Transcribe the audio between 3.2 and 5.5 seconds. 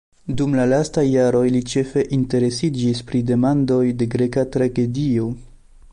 demandoj de greka tragedio.